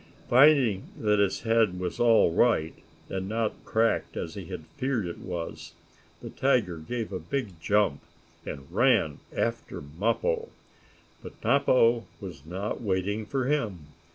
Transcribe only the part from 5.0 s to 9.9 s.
it was, the tiger gave a big jump, and ran after